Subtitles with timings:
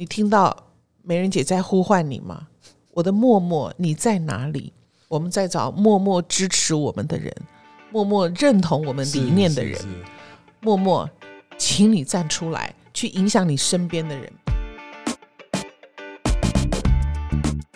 [0.00, 0.56] 你听到
[1.02, 2.46] 美人姐在呼唤你吗？
[2.92, 4.72] 我的默默，你在哪里？
[5.08, 7.34] 我们在找默默支持我们的人，
[7.90, 9.76] 默默认同我们理念的人，
[10.60, 11.10] 默默，
[11.56, 14.32] 请你站出来，去影响你身边的人。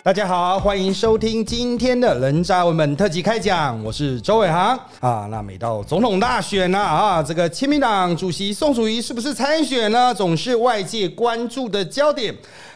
[0.03, 5.29] 大家好，欢迎收听今天的人渣文本特辑开讲，我是周伟航啊。
[5.31, 12.35] 那每到总统大选呢啊，这个亲民党主席宋楚瑜是不是参选呢，总是外界关注的焦点。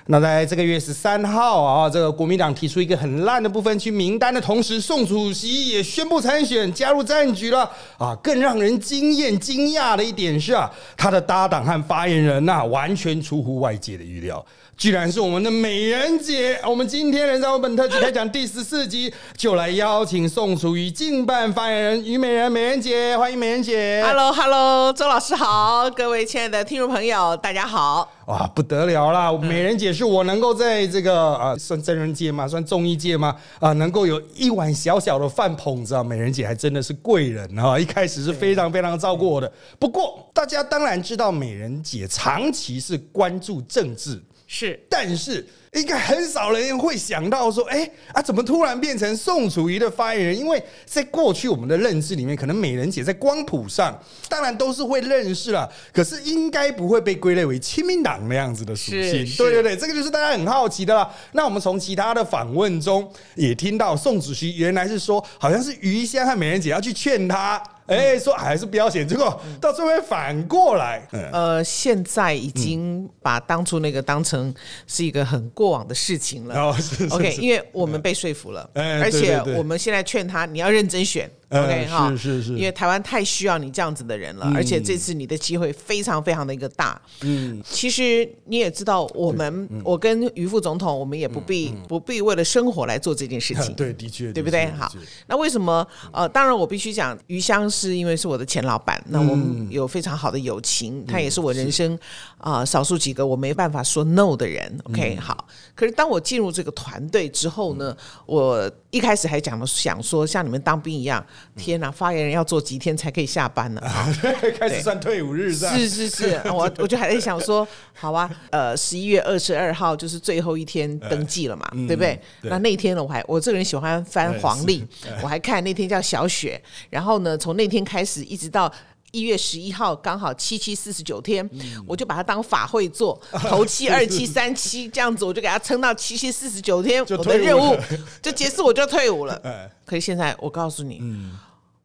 [0.09, 8.17] 那在这个月十三号啊，这个国民党提出一个很烂的部分区名单的同时，宋主席也宣布参选，加入战局了啊。
[8.23, 14.43] 更让人惊艳、惊讶的一点是啊，他的搭档和发言人呐、完全出乎外界的预料。
[14.77, 16.57] 居然是我们的美人姐！
[16.63, 24.01] 我们今天人在我本特辑开讲第十四集，就来邀请宋楚瑜竞办发言人虞美人，美人姐，欢迎美人姐。
[24.05, 28.16] Hello，Hello，周老师好，各位亲爱的听众朋友，大家好。
[28.27, 29.31] 哇，不得了啦！
[29.37, 32.45] 美人姐是我能够在这个啊、算真人界吗？
[32.45, 33.33] 算综艺界吗？
[33.57, 37.79] 啊、能够有一碗小小的饭捧着，美人姐还真的是贵人啊！
[37.79, 39.49] 一开始是非常非常照顾我的。
[39.79, 50.35] 不过大家当然知道，美人姐长期是关注政治，是但是应该很少人会想到说，哎、啊，怎么突然变成宋楚瑜的发言人？
[50.35, 61.13] 因为在过去我们的认知里面，可能美人姐在光谱上当然都是会认识了，可是应该不会被归类为亲民党那样子的属性对对对，这个就是大家很好奇的啦。
[61.33, 67.61] 那我们从其他的访问中也听到，宋主席原来是说，好像是余香和美人姐要去劝他。
[67.87, 74.53] 哎、说还是不要选，结果到最后反过来，嗯，呃，现在已经把当初那个当成
[74.85, 76.75] 是一个很过往的事情了。
[77.11, 81.29] OK，因为我们被说服了，哎而且我们现在劝他你要认真选。
[81.49, 87.01] 呃 OK 哈，是是是因为台湾太需要你这样子的人了，而且这次你的机会非常非常的一个大。
[87.21, 93.73] 嗯，其实你也知道，我们嗯我跟于副总统，我们也不必不必为了生活来做这件事情。
[93.75, 94.67] 对，的确，对不对？
[94.71, 94.91] 好
[95.27, 95.87] 那为什么？
[96.11, 101.97] 呃，当然我必须讲，余香是因为是我的前老板，那我们有非常好的友情，他也是我人生
[102.37, 104.79] 啊、少数几个我没办法说 no 的人。
[104.83, 105.47] OK，好。
[105.73, 111.23] 可是当我进入这个团队之后呢，我一开始还讲了想说像你们当兵一样，
[111.55, 113.81] 天哪，发言人要做几天才可以下班呢？
[113.85, 114.11] 啊
[114.59, 122.19] 开始算退伍日是是是， 我我就还在想说，好啊，呃，十一月二十二号就是最后一天登记了嘛，对不对？
[122.41, 124.83] 那那天呢，我还我这个人喜欢翻黄历，
[125.21, 128.71] 我还看那天叫小雪，然后呢，从那天开始一直到。
[129.11, 131.83] 一月十一号刚好七七四十九天，嗯。
[131.87, 133.19] 我就把它当法会做，
[133.49, 137.75] 头七、二七、三七这样子，我就给它撑到七七四十九天，我的任务
[138.21, 139.33] 就结束，我就退伍了。
[139.43, 139.69] 哎。
[139.85, 141.01] 可是现在我告诉你，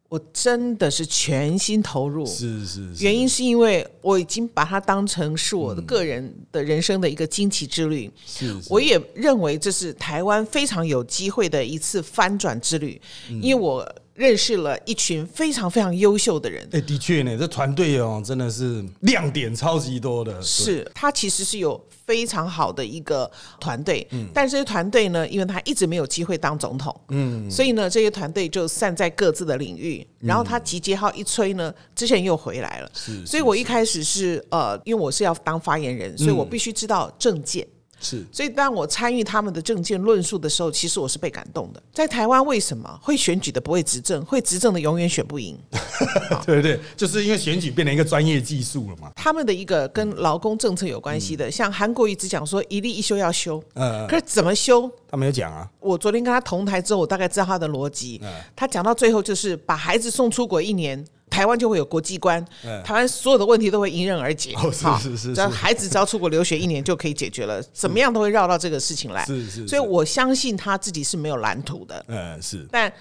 [0.09, 8.11] 我真的是全心投入，是是是，原因是因为我已经把它当成是我的个人的人生的一个惊奇之旅。
[8.25, 8.67] 是是。
[8.69, 13.41] 我也认为这是台湾非常有机会的一次翻转之旅，嗯。
[13.41, 16.67] 因为我认识了一群非常非常优秀的人。
[16.71, 20.41] 哎、的确呢，这团队哦，真的是亮点超级多的。
[20.41, 23.29] 是，他其实是有非常好的一个
[23.59, 24.27] 团队，嗯。
[24.33, 37.65] 但是这些团队呢，因为他一直没有机会当总统，嗯，所以呢，这些团队就散在各自的领域，然后他集结号一吹呢，这些人又回来了，是所以我一开始是呃，因为我是要当发言人，所以我必须知道政见。
[38.03, 41.81] 是所以当我参与他们的政见论述的时候，其实我是被感动的。
[41.93, 45.57] 在台湾，为什么会选举的不会执政，会执政的永远选不赢？
[46.45, 49.11] 对对，就是因为选举变成一个专业技术了嘛。
[49.15, 54.91] 他们的一个跟劳工政策有关系的，像韩国一直讲说一例一休要休，呃，可是怎么休？
[55.09, 58.21] 他没有讲啊，我昨天跟他同台之后，我大概知道他的逻辑。
[58.55, 61.03] 他讲到最后就是把孩子送出国一年。
[61.33, 62.45] 台湾就会有国际观，
[62.83, 64.53] 台湾所有的问题都会迎刃而解。
[64.55, 69.25] 哦是是是是只要孩子只要出国留学一年就可以解决了，怎么样都会绕到这个事情来。
[69.25, 72.05] 是是是所以我相信他自己是没有蓝图的。
[72.07, 72.93] 嗯，是但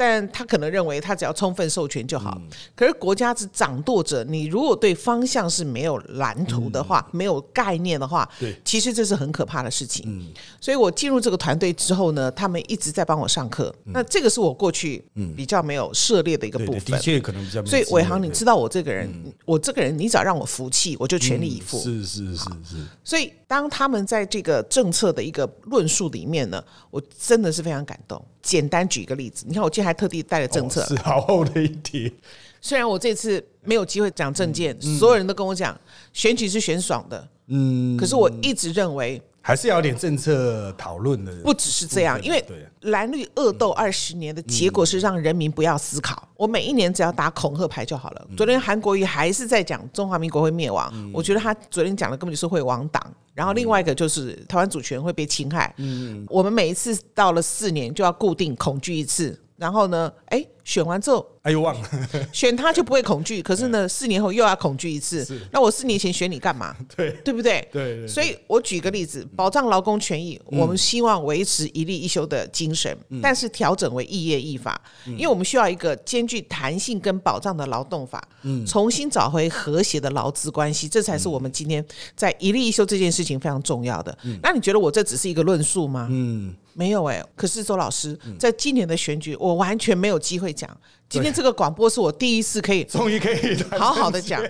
[0.00, 2.38] 但他可能认为他只要充分授权就好。
[2.40, 10.06] 嗯可是国家是掌舵者，你如果对方向是没有蓝图的话，没有概念的话，嗯对嗯其实这是很可怕的事情。
[10.08, 13.74] 嗯所以我进入这个团队之后呢，他们一直在帮我上课。
[13.84, 15.04] 那这个是我过去
[15.36, 16.98] 比较没有涉猎的一个部分的。
[16.98, 17.84] 确可能比较没所以。
[17.90, 19.12] 伟航，你知道我这个人，
[19.44, 21.76] 我这个人，你只要让我服气，我就全力以赴。
[21.80, 28.24] 是是是是，所以，当他们在这个政策的一个论述里面呢，我真的是非常感动。
[28.40, 30.82] 简单举一个例子，你看，我今天还特地带了政策。
[30.82, 32.12] 哦是好厚的一叠。
[32.60, 35.76] 虽然我这次没有机会讲政见，嗯所有人都跟我讲
[36.12, 41.34] 选举是选爽的，嗯，可是我一直认为还是要有点政策讨论的。
[41.42, 46.28] 不只是这样，因为对蓝绿恶斗二十年的结果是让人民不要思考。
[46.36, 48.28] 我每一年只要打恐吓牌就好了。
[48.36, 53.14] 昨天韩国瑜还是在讲中华民国会灭亡，我觉得他昨天讲的根本就是会亡党。
[53.34, 55.72] 然后另外一个就是台湾主权会被侵害。
[55.78, 59.38] 嗯，我们每一次到了四年就要固定恐惧一次。
[59.56, 60.10] 然后呢？
[60.26, 61.88] 哎，选完之后，哎呦忘了，
[62.32, 63.42] 选他就不会恐惧。
[63.42, 65.26] 可是呢，四年后又要恐惧一次。
[65.50, 66.76] 那我四年前选你干嘛？
[66.96, 67.66] 对，对不对？
[67.72, 68.06] 对。
[68.06, 78.22] 所以我举个例子，保障劳工权益，我们希望维持一例一休的精神，但是调整为异业异法，因为我们需要一个兼具弹性跟保障的劳动法，
[78.64, 81.84] 重新找回和谐的劳资关系，这才是我们今天
[82.14, 84.16] 在一例一休这件事情非常重要的。
[84.40, 86.06] 那你觉得我这只是一个论述吗？
[86.08, 86.54] 嗯。
[86.72, 90.76] 没有哎，可是周老师在今年的选举，我完全没有机会讲。
[91.08, 94.42] 今天这个广播是我第一次可以，终于可以好好的讲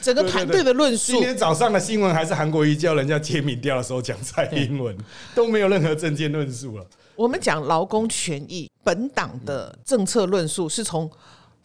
[0.00, 1.12] 整个团队的论述。
[1.12, 4.96] 今天早上的新闻还是韩国瑜叫人家揭民调的时候讲蔡英文，
[5.34, 6.86] 都没有任何政见论述了。
[7.14, 11.10] 我们讲劳工权益，本党的政策论述是从。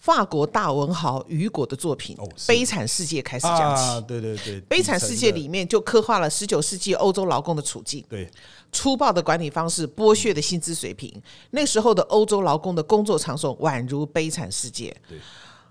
[0.04, 2.14] 法国大文豪雨果的作品
[2.46, 8.30] 《悲惨世界》开始讲起，对对对，《悲惨世界》里面就刻画了十九世纪欧洲劳工的处境，对，
[8.74, 11.14] 粗暴的管理方式，剥削的薪资水平，
[11.52, 14.94] 那时候的欧洲劳工的工作场所宛如悲惨世界。
[15.08, 15.18] 对，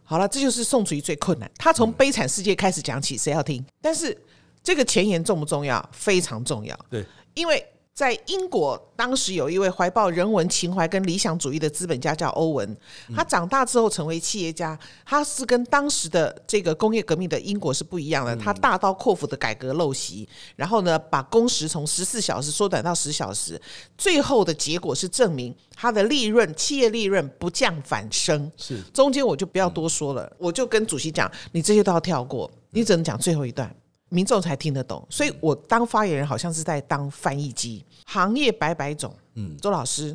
[0.04, 3.62] 好了，这就是宋楚瑜最困难，他从悲惨世界开始讲起，谁要听？
[3.80, 4.16] 但是
[4.62, 5.86] 这个前言重不重要？
[5.92, 7.04] 非常重要，对，
[7.34, 7.62] 因为。
[7.94, 12.76] 在英国，当时有一位怀抱人文情怀跟理想主义的资本家叫欧文。
[13.14, 18.34] 他长大之后成为企业家，他是跟当时的这个工业革命的英国是不一样的。
[18.36, 23.60] 他大刀阔斧的改革陋习，然后呢，把工时从十四小时缩短到十小时。
[23.98, 28.50] 最后的结果是证明他的利润，企业利润不降反升。
[28.56, 33.70] 是中间我就不要多说了，我就跟主席讲，你这些都要跳过，你只能讲最后一段。
[34.12, 37.82] 民众才听得懂，所以我当发言人好像是在当翻译机。
[38.04, 40.14] 行业百百种，嗯，周老师，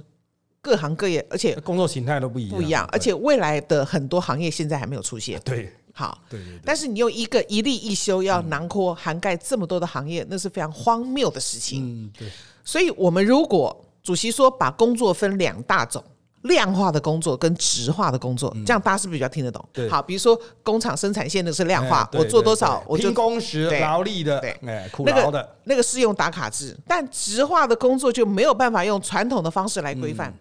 [0.61, 5.41] 各行各业，而且工作形态都不一样，不一样，而且未来的很多行业现在还没有出现。
[5.43, 6.59] 对，好，对对。
[6.63, 12.05] 但是你用一个一例一休要囊括涵盖这么多的行业，那是非常荒谬的事情。
[12.05, 12.29] 嗯，对。
[12.63, 16.03] 所以我们如果主席说把工作分两大种。
[16.43, 19.63] 量化的工作跟直化的工作，这样大家是不是比较听得懂？
[19.89, 26.77] 好，比如说工厂生产线的是量化，我做多少我就工时劳力的，对，哎，苦劳的，那个是用打卡制。
[26.87, 30.33] 但直化的工作就没有办法用传统的方式来规范。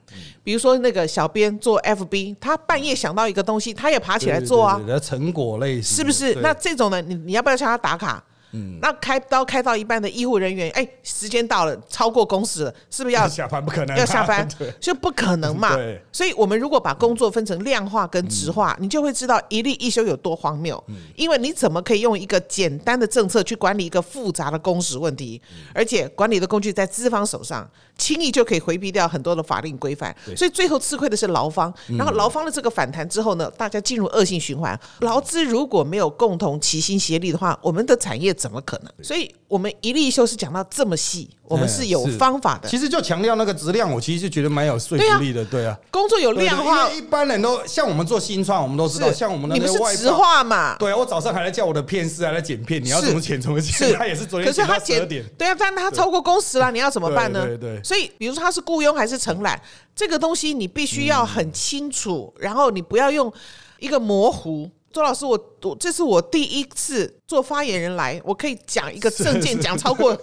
[0.44, 6.34] 比如说那个小编做 FB，他半夜想到一个东西，他也爬起来做啊，成果类是不是？
[6.36, 8.22] 那这种呢，你你要不要向他打卡？
[8.52, 13.64] 嗯，那开刀开到一半的医护人员，哎，时间到了，超过工时了，是不是要 下班？
[13.64, 15.74] 不可能要下班， 对，就不可能嘛。
[15.74, 20.82] 对，所以我们如果把工作分成量化跟直化，你就会知道一例一休有多荒谬。
[20.86, 25.42] 嗯，因为你怎么可以用一个简单的政策去管理一个复杂的工时问题？
[25.74, 27.68] 而且管理的工具在资方手上，
[27.98, 30.14] 轻易就可以回避掉很多的法令规范。
[30.36, 31.74] 所以最后吃亏的是劳方。
[31.98, 34.78] 然后劳方的这个反弹之后呢，大家进入恶性循环。
[35.00, 38.35] 劳资如果没有共同齐心协力的话，我们的产业。
[38.36, 39.04] 怎么可能？
[39.04, 42.68] 所以，我们一例一休是讲到这么细，我们是有方法的。
[42.68, 45.44] 其实就强调那个质量，我其实就觉得蛮有说服力的。
[45.46, 50.76] 对啊，工作有量化，一般人都像我们做新创，我们都知道，像我们你们是直化嘛？
[50.78, 53.92] 对啊，我早上还在叫我的片师还在剪片，你要怎么剪怎么剪？
[53.94, 55.24] 他也是昨天剪到十二点。
[55.38, 57.46] 对啊，但他超过工时了，你要怎么办呢？
[57.46, 57.82] 对对。
[57.82, 59.60] 所以，比如说他是雇佣还是承揽，
[59.94, 63.32] 这个东西你必须要很清楚，然后你不要用
[63.78, 64.70] 一个模糊。
[64.96, 70.18] 周老师，我我这是我第一次做发言人来，我可以讲一个证件，讲超过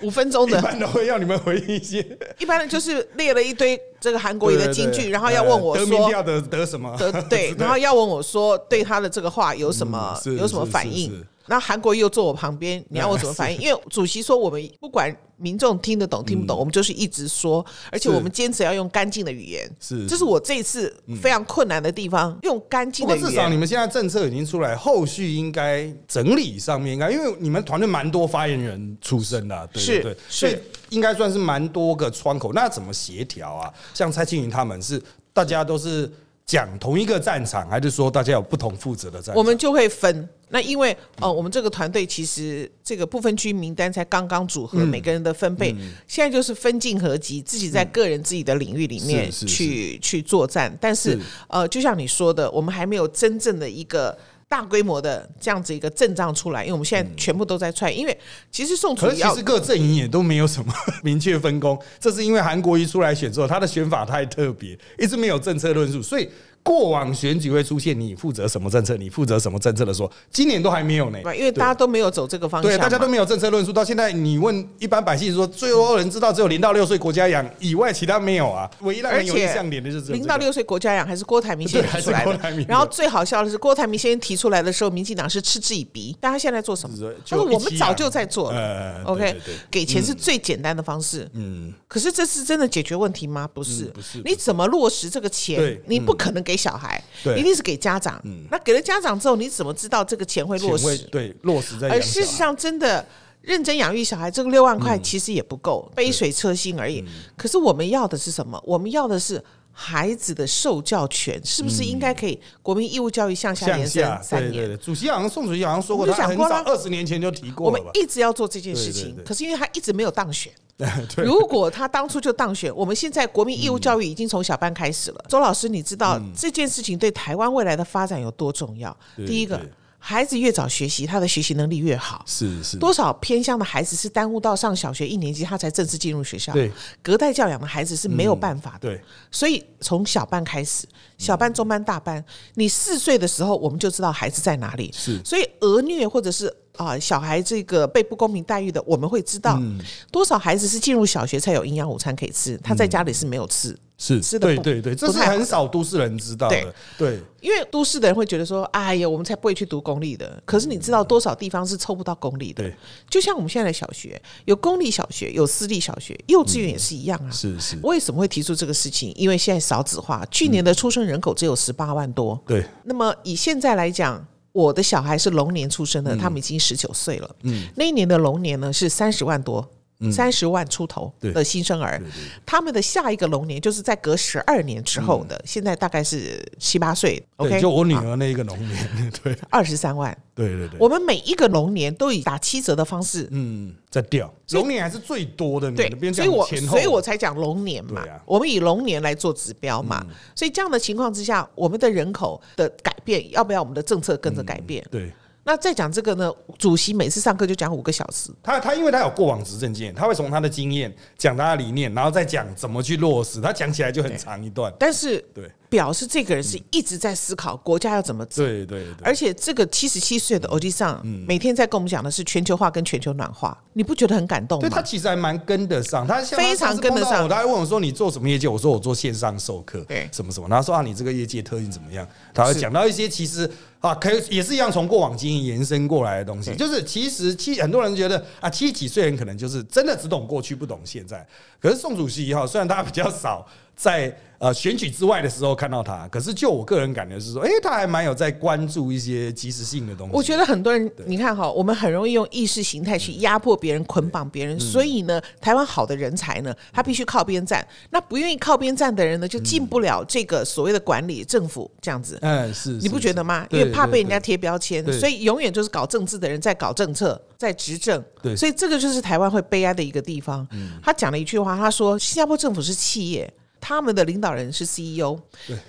[0.00, 0.58] 五分钟的。
[0.58, 1.98] 一般都会要你们回应一些，
[2.40, 6.96] 一般的就是列了一堆这个韩国语的金句，然后要问我说得票得得什么？
[6.96, 11.22] 得 对，然后要问我说对他的这个话有什么有什么反应？
[11.46, 13.60] 那韩国又坐我旁边，你要我怎么反应？
[13.60, 19.70] 因为主席说我们不管民众听得懂听不懂，我们就是一直说，而且我们坚持要用干净的语言。
[19.80, 23.28] 是，这是我这次非常困难的地方，用干净的语言。
[23.28, 30.56] 至少你们现在政策已经出来，后续应该整理上面应该，因为你们团队蛮多发言人出身的，对对，所以
[30.88, 32.52] 应该算是蛮多个窗口。
[32.52, 33.72] 那怎么协调啊？
[33.92, 36.10] 像蔡庆云他们是大家都是。
[36.46, 39.34] 讲同一个战场，还是说大家有不同负责的战？
[39.34, 40.28] 我们就会分。
[40.50, 45.74] 那因为哦，我们这个团队其实这个部分区名单才刚刚组合，每个人的分配
[46.06, 50.76] 现在就是分进合集，自己在个人自己的领域里面去去作战。
[50.80, 54.16] 但是呃，就像你说的，我们还没有真正的一个。
[54.54, 58.16] 大规模的这样子一个阵仗出来，因为我们现在全部都在踹，因为
[58.52, 66.28] 其实宋楚瑜，其实各阵营也都没有什么 明确分工，这是因为韩国瑜出来选之后，他的选法太特别，一直没有政策论述，所以
[66.64, 71.18] 过往选举会出现你负责什么政策，你负责什么政策的时候，今年都还没有呢。
[71.22, 73.70] 对，因为大家都没有走这个方向对，大家都没有政策论述。
[73.70, 78.68] 到现在，你问一般百姓说，最多人知道只有零到六岁国家养以外，其他没有啊。
[78.80, 82.66] 唯一让人有印象点的就是这个零到六岁国家养还是郭台铭先提出来郭台铭的。
[82.66, 86.16] 然后最好笑的是，郭台铭先提出来的时候，民进党是嗤之以鼻。
[86.18, 86.96] 但他现在做什么？
[87.28, 88.58] 他说就一起养我们早就在做了。
[88.58, 89.36] 呃 OK，
[89.70, 91.28] 给钱是最简单的方式。
[91.34, 93.46] 嗯，可是这是真的解决问题吗？
[93.52, 95.82] 不是，不是你怎么落实这个钱对？
[95.86, 98.20] 你不可能给小孩，对嗯一定是给家长。
[98.24, 100.98] 嗯那给了家长之后，你怎么知道这个钱会落实？
[101.12, 101.88] 对落实在。
[101.88, 103.04] 而事实上，真的
[103.40, 107.00] 认真养育小孩，这个六万块其实也不够，杯水车薪而已。
[107.00, 108.62] 嗯可是我们要的是什么？
[108.66, 109.42] 我们要的是。
[109.76, 114.52] 孩子的受教权是不是应该可以国民义务教育向下延伸，三年？
[114.52, 117.82] 对对对，主席好像宋主席好像说过，他很早讲过了二十年前就提过我们？
[117.94, 120.52] 一直要做这件事情，可是因为他一直没有当选。
[121.18, 125.24] 如果他当初就当选，我们现在国民义务教育已经从小班开始了。
[125.28, 128.96] 周老师，你知道这件事情对台湾未来的发展有多重要？
[129.16, 129.70] 对第一个对，
[130.06, 132.22] 孩子越早学习，他的学习能力越好。
[132.26, 136.52] 是是，多少偏乡的孩子是耽误到上小学一年级，他才正式进入学校？
[136.52, 136.70] 对，
[137.02, 138.80] 隔代教养的孩子是没有办法的。
[138.80, 144.92] 对所以从小班开始，小班、中班、大班，你四岁的时候，我们就知道孩子在哪里。
[144.94, 149.80] 是所以儿虐或者是啊、小孩这个被不公平待遇的，我们会知道、嗯
[150.12, 153.74] 多少孩子是进入小学才有营养午餐可以吃，他在家里是没有吃。
[154.04, 156.74] 是，是的对对对，这是很少都市人知道的。
[156.98, 162.62] 对，因为都市的人会觉得说：“哎呀，我们才不会去读公立的。”可是你知道多少地方是抽不到公立的？
[162.64, 162.74] 对，
[163.08, 167.30] 就像我们现在的小学，有公立小学，有私立小学，幼稚园也是一样啊。
[167.30, 169.10] 是是，为什么会提出这个事情？
[169.16, 172.38] 因为现在少子化，去年的出生人口只有十八万多。
[172.46, 177.36] 对，那么以现在来讲，我的小孩是龙年出生的，他们已经十九岁了。
[177.44, 179.66] 嗯，那一年的龙年呢是三十万多。
[180.12, 182.00] 三十万出头的新生儿
[182.44, 189.36] 他们的下一个龙年就是在隔十二年之后的，现在大概是七八岁，，OK，就我女儿那一个龙年， 对。
[189.50, 190.16] 二十三万。
[190.34, 204.84] 对对对，我们每一个龙年都以打七折的方式，嗯在掉，龙年还是最多的，对，所以我所以我才讲龙年嘛我们以龙年来做指标嘛，所以这样的情况之下，我们的人口的改变，要不要我们的政策跟着改变？
[204.90, 205.12] 对。
[205.44, 213.40] 那再讲这个呢，主席每次上课就讲五个小时，他他因为他有过往执政经验，他会从他的经验讲他的理念，然后再讲怎么去落实。
[213.40, 214.72] 他讲起来就很长一段。
[214.78, 218.42] 但是对表示这个人是一直在思考国家要怎么走。
[218.42, 224.66] 对对对，而且这个七十七岁的欧吉桑，嗯每天在跟我们讲的是全球化跟全球暖化，你不觉得很感动吗？
[224.66, 233.50] 对他其实还蛮跟得上，他他非常跟得上我他还问我说：“你做什么业界？”我说：“我做线上授课，对什么什么。”然后说：“啊，你这个业界特性怎么样？”他会讲到一些其实
[233.84, 236.56] 啊，可以也是一样从过往经验延伸过来的东西。
[236.56, 241.26] 就是其实七很多人觉得啊，七十几岁人可能就是真的只懂过去不懂现在。
[241.60, 243.46] 可是宋主席哈，虽然他比较少
[243.76, 250.14] 在呃选举之外的时候看到他，可是就我个人感觉是说，哎、他还蛮有在关注一些即时性的东西。
[250.14, 257.66] 我觉得很多人，你看哈，我们很容易用意识形态去压迫别人、捆绑别嗯人，所以呢，台湾好的人才呢，他必须靠边站。
[257.90, 262.18] 那不愿意靠边站的人呢，就进不了这个所谓的管理政府这样子。
[262.20, 263.46] 嗯，是你不觉得吗？
[263.50, 268.02] 因为怕被人家贴标签，所以永远就是搞政治的人在搞政策，在执政。
[268.22, 270.46] 对所以这个就是台湾会悲哀的一个地方。
[270.82, 273.32] 他讲了一句话，他说：“新加坡政府是企业，
[273.66, 275.18] 他们的领导人是 CEO，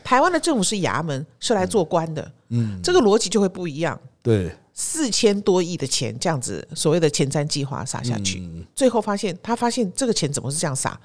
[0.04, 2.30] 台湾的政府是衙门，是来做官的。
[2.50, 3.98] 嗯，这个逻辑就会不一样。
[4.22, 11.00] 对四千多亿的钱这样子所谓的前瞻计划撒下去，嗯最后发现他发现这个钱怎么是这样撒？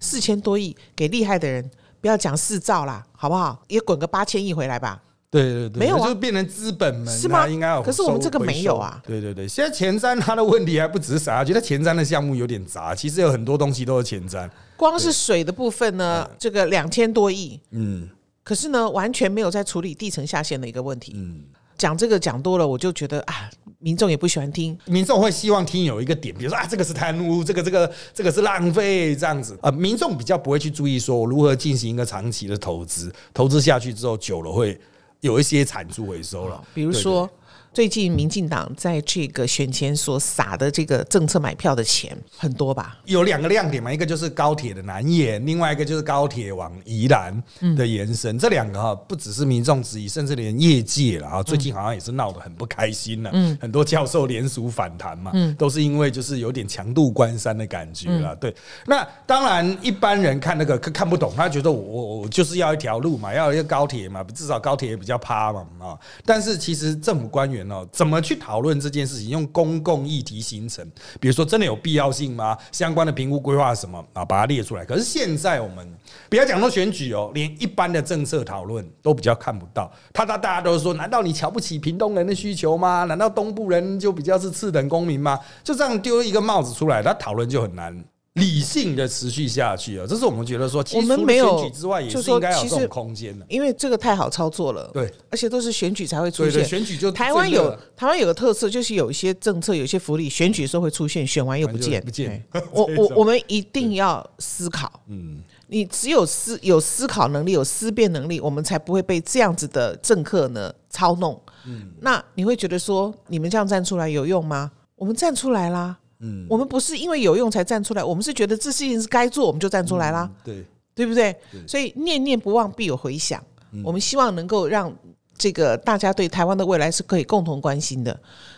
[0.00, 1.70] 四千多亿给厉害的人，
[2.00, 3.62] 不要讲四兆啦，好不好？
[3.68, 5.00] 也滚个八千亿回来吧。
[5.32, 6.06] 对对对，没有啊。
[6.06, 7.40] 就变成资本们是吗？
[7.40, 9.02] 它应该有可是我们收这个没有啊。
[9.04, 14.48] 对对对，现在前瞻它的问题还不止是撒下去，它前瞻的项目有点杂，其实有很多东西都是前瞻。
[14.76, 18.08] 光是水的部分呢，这个两千多亿，嗯。
[18.44, 21.12] 可是呢，完全没有在处理地层下陷的一个问题。
[21.14, 21.42] 嗯，
[21.78, 23.48] 讲这个讲多了，我就觉得啊，
[23.78, 24.76] 民众也不喜欢听。
[24.86, 29.56] 民众会希望听有一个点，比如说啊，这个是贪污，这个这个这个是浪费，这样子。
[29.62, 34.76] 啊、民众比较不会去注意说我如何进行一个长期的投资，投资下去之后久了会
[35.22, 36.62] 有一些产出回收了。
[36.74, 37.30] 比如说，
[37.74, 42.98] 最近民进党在这个选前所撒的这个政策买票的钱很多吧？
[43.06, 47.42] 有两个亮点嘛，一个就是高铁的南延，另外一个就是高铁往宜兰
[47.74, 48.38] 的延伸。
[48.38, 53.30] 这两个哈，不只是民众质疑，甚至连业界了啊，最近好像也是闹得很不开心了。
[53.32, 58.36] 嗯，很多教授联署反弹嘛，都是因为就是有点强渡关山的感觉了。
[58.36, 65.96] 对，那当然一般人看那个看看不懂，他觉得我我我就是要一条路嘛，要一个高铁嘛，至少高铁也比较趴嘛啊。
[66.26, 69.28] 但是其实政府官员怎么去讨论这件事情？
[69.28, 70.86] 用公共议题形成，
[71.20, 72.56] 比如说真的有必要性吗？
[72.70, 74.84] 相关的评估规划什么啊，把它列出来。
[74.84, 75.86] 可是现在我们
[76.28, 79.90] 不要讲到选举哦，连一般的政策讨论都比较看不到。
[80.12, 83.04] 他他大家都说，难道你瞧不起屏东人的需求吗？
[83.04, 85.38] 难道东部人就比较是次等公民吗？
[85.64, 88.04] 就这样丢一个帽子出来，他讨论就很难。
[88.34, 93.44] 理性的持续下去啊，这是我们觉得说，我们没有选举之外，也是应该有这种空间的。
[93.46, 96.64] 因为这个太好操作了，对，而且都是选举才会出现。
[96.64, 102.02] 选举就台湾有台湾有个特色，就是有一些政策、有一些福利，选举时候会出现，选完又不见。
[102.02, 102.42] 不见。
[102.72, 111.38] 我我我们一定要思考，嗯，你只有思有思考能力、有思辨能力，我们才不会被这样子的政客呢操弄。
[111.66, 114.70] 嗯，那你会觉得说，你们这样站出来有用吗？
[114.96, 115.98] 我们站出来啦。
[116.22, 120.30] 嗯，我们不是因为有用才站出来，我们是觉得这事情是该做，我们就站出来啦。
[120.44, 120.64] 对，
[120.94, 121.36] 对不对？
[121.66, 123.42] 所以念念不忘必有回响。
[123.84, 124.92] 我们希望能够让
[125.36, 128.16] 这个大家对台湾的未来是可以共同关心的。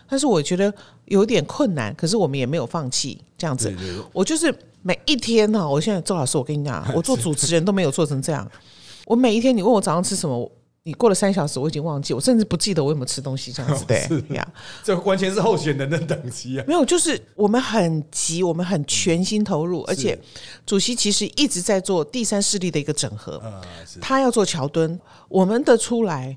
[0.09, 0.73] 但是我觉得
[1.06, 3.75] 有点困难，可是我们也没有放弃这样子。
[4.12, 8.47] 我就是每一天哈，我现在周老师，我跟你讲， 我做主持人都没有做成这样。
[9.06, 10.50] 我每一天，你问我早上吃什么？
[10.87, 14.47] 你过了三小时，我已经忘记，我甚至不记得我有没有吃东西这样子 的呀。
[14.83, 16.64] 这完全是候选人的等级啊！
[16.69, 20.19] 没有，就是我们很急，我们很全心投入，而且
[20.67, 23.43] 主席其实一直在做第三势力的一个整合。
[23.99, 25.00] 他要做桥墩，
[25.31, 26.37] 我们的出来，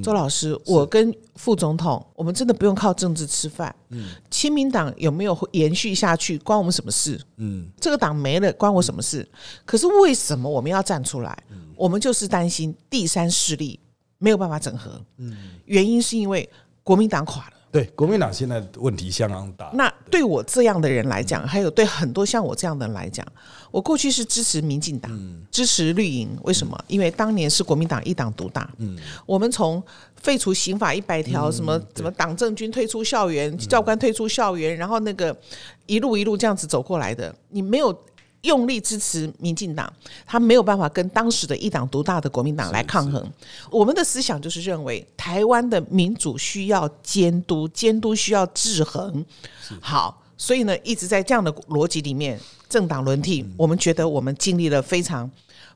[0.00, 3.74] 周老师，我跟副总统，我们真的不用靠政治吃饭。
[3.88, 7.20] 嗯，亲民党有没有延续下去，关我们什么事？
[7.38, 9.28] 嗯，这个党没了，关我什么事？
[9.64, 11.36] 可是为什么我们要站出来？
[11.74, 13.80] 我们就是担心第三势力。
[14.18, 16.48] 没有办法整合，嗯，原因是因为
[16.82, 17.52] 国民党垮了。
[17.70, 19.70] 对，国民党现在问题相当大。
[19.74, 23.26] 那对我这样的人来讲，还有对很多像我这样的人来讲，
[23.70, 25.12] 我过去是支持民进党，
[25.50, 26.30] 支持绿营。
[26.44, 26.82] 为什么？
[26.88, 28.68] 因为当年是国民党一党独大。
[28.78, 29.82] 嗯，我们从
[30.16, 35.36] 废除刑法一百条，什么什么党政军退出校园，教官退出校园，然后那个
[35.84, 37.96] 一路一路这样子走过来的，你没有。
[38.42, 39.92] 用力支持民进党，
[40.24, 43.28] 他没有办法跟当时的一党独大的国民党来抗衡。
[43.70, 49.24] 我们的思想就是认为，台湾的民主需要监督，监督需要制衡。
[49.80, 55.30] 好，所以呢，一直在这样的逻辑里面，政党轮替，我们觉得我们经历了非常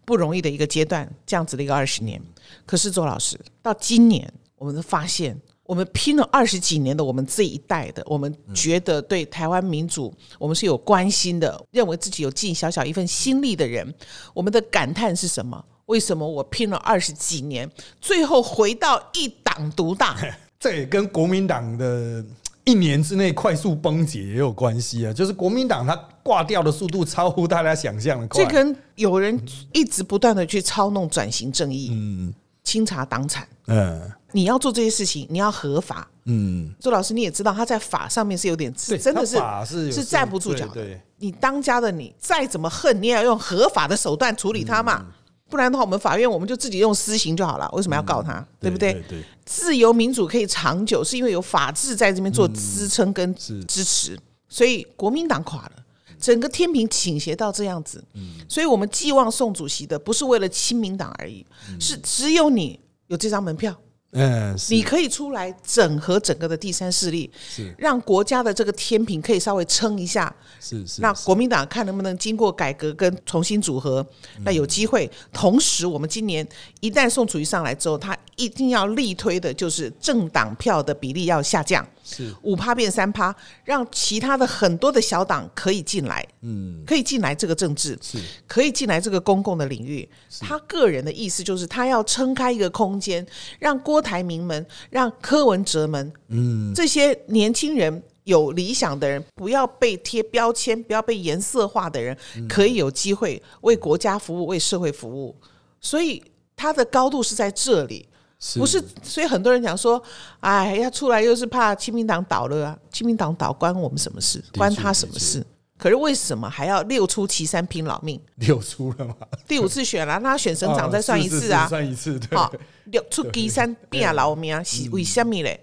[0.04, 2.22] 不容易的一个阶段，这样子的一个二十年。
[2.64, 5.40] 可是周老师，到今年，我们发现。
[5.72, 13.94] 我们拼了二十几年的，我们这一代的，我们觉得对台湾民主，我们是有关心的，认为自己有尽小小一份心力的人，
[14.34, 15.64] 我们的感叹是什么？
[15.86, 17.66] 为什么我拼了二十几年，
[18.02, 20.14] 最后回到一党独大？
[20.60, 22.22] 这也跟国民党的
[22.64, 25.12] 一年之内快速崩解也有关系啊！
[25.14, 28.44] 就是国民党它挂掉的速度超乎大家想象的快。
[28.44, 29.40] 这跟有人
[29.72, 34.12] 一直不断的去操弄转型正义，嗯，清查党产，嗯。
[34.32, 36.08] 你要做这些事情，你要合法。
[36.24, 40.84] 嗯，周老师你也知道，他在法上面是有点，真的是是站不住脚的。
[41.18, 45.06] 你当家的你再怎么恨，你也要用合法的手段处理他嘛，
[45.50, 47.68] 不然的话，我们法院我们就自己用私刑就好了。
[47.72, 48.44] 为什么要告他？
[48.60, 48.92] 对不对？
[49.08, 54.18] 对，自由民主可以长久，是因为有法治在这边做支撑跟支持。
[54.48, 55.72] 所以国民党垮了，
[56.20, 58.04] 整个天平倾斜到这样子。
[58.14, 61.44] 嗯，所以我们寄望宋主席的，不是为了亲民党而已，
[61.80, 63.76] 是只有你有这张门票。
[64.12, 71.00] 嗯，你可以出来整合整个的第三势力，是让国家的这个天平可以稍微撑一下，是是。
[71.00, 74.06] 那国民党看能不能经过改革跟重新组合，
[74.44, 75.10] 那有机会。
[75.32, 76.46] 同时，我们今年
[76.80, 81.86] 一旦宋楚瑜上来之后，他一定要力推的就是政党票的比例要下降。
[82.04, 83.34] 是五趴变三趴，
[83.64, 90.08] 让其他的很多的小党可以进来，嗯，可以进来这个政治，是可以进来这个公共的领域。
[90.40, 93.24] 他个人的意思就是，他要撑开一个空间，
[93.58, 102.16] 让郭台铭们、让柯文哲们，嗯，这些年轻人有理想的人，不要被贴标签，不要被颜色化的人，
[102.48, 105.36] 可以有机会为国家服务、为社会服务。
[105.80, 106.22] 所以
[106.56, 108.08] 他的高度是在这里。
[108.56, 110.02] 不是，所以很多人讲说，
[110.40, 112.78] 哎，要出来又是怕亲民党倒了啊！
[112.90, 114.42] 亲民党倒关我们什么事？
[114.58, 115.46] 关他什么事？
[115.78, 118.20] 可是为什么还要六出祁山拼老命？
[118.36, 119.14] 六出了吗？
[119.46, 121.68] 第五次选了，那选省长再算一次啊？
[121.68, 122.52] 算一次对，好，
[122.86, 124.62] 六出祁山拼老命啊！
[124.64, 125.60] 是为什么嘞？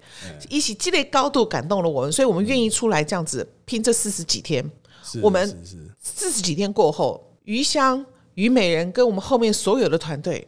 [0.47, 4.63] 一起积累高度感动了我们，所以我们愿意出来这样子拼这四十几天。
[5.21, 5.65] 我们
[6.01, 10.47] 四十几天过后，余香、虞美人跟我们后面所有的团队。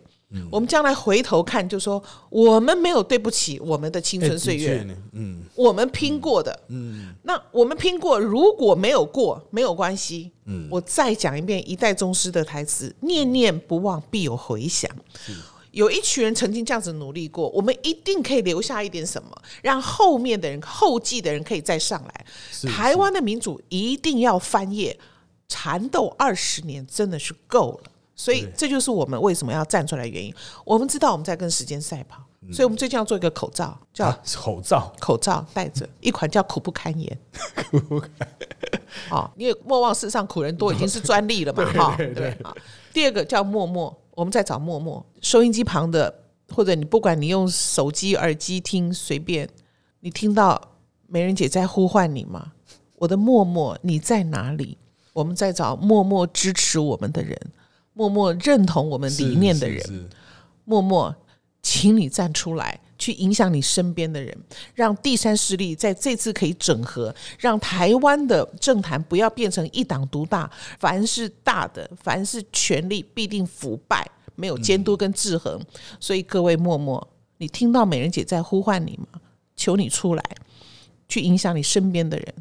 [0.49, 14.89] 我们将来回头看，就说我们没有对不起我们的青春岁月，嗯，我们拼过的，嗯，那我们拼过，如果没有过，没有关系，嗯，我再讲一遍一代宗师的台词：念念不忘，必有回响。
[15.71, 19.29] 有一群人曾经这样子努力过，我们一定可以留下一点什么，
[19.61, 22.25] 让后面的人、后继的人可以再上来。
[22.69, 24.99] 台湾的民主一定要翻页，
[25.47, 27.91] 缠斗二十年真的是够了。
[28.21, 30.31] 所以对这就是我们为什么要站出来的原因。
[30.63, 37.17] 我们知道我们在跟时间赛跑，所以我们最近要做一个口罩，叫啊，口罩口罩戴着，一款叫苦不堪言。
[37.71, 38.11] 苦不堪
[39.09, 42.55] 哦，因为莫忘世上苦人多已经是专利了嘛，哈，对对啊。
[42.93, 46.13] 第二个叫默默，我们在找默默，收音机旁的，
[46.53, 49.49] 或者你不管你用手机、耳机听，随便
[50.01, 50.61] 你听到
[51.07, 52.51] 美人姐在呼唤你吗？
[52.97, 54.77] 我的默默，你在哪里？
[55.13, 57.35] 我们在找默默支持我们的人，
[57.93, 60.09] 默默认同我们理念的人。
[60.63, 61.13] 默默，
[61.61, 64.35] 请你站出来，去影响你身边的人，
[64.73, 70.49] 让第三势力在这次可以整合，让台湾的政坛不要变成一党独大，
[70.79, 75.59] 凡是大的，凡是权力必定腐败，没有监督跟制衡。
[75.99, 77.05] 所以各位默默，
[77.37, 79.19] 你听到美人姐在呼唤你吗？
[79.55, 80.23] 求你出来，
[81.09, 82.33] 去影响你身边的人。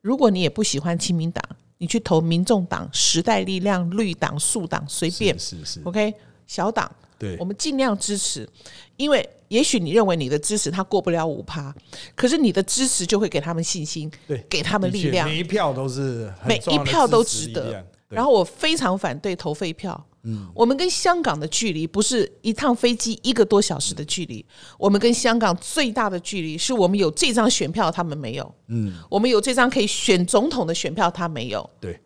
[0.00, 1.42] 如果你也不喜欢亲民党，
[1.78, 5.38] 你去投民众党、时代力量、绿党、素党，随便。
[5.38, 6.12] 是是是，OK，
[6.46, 8.48] 小党，对我们尽量支持，
[8.96, 11.74] 因为也许你认为你的支持他过不了五趴，
[12.14, 17.84] 可是你的支持就会给他们信心，对给他们力量，每一票都是每一票都值得。
[18.08, 20.04] 对然后我非常反对投废票。
[20.24, 24.44] 嗯，我们跟香港的距离不是一趟飞机一个多小时的距离，
[24.76, 28.54] 我们跟香港最大的距离是我们有这张选票，他们没有。
[28.66, 31.70] 嗯，我们有这张可以选总统的选票，他没有。
[31.78, 32.00] 对，